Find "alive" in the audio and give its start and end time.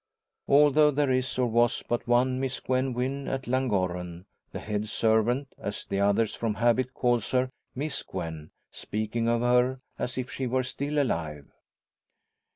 10.99-11.51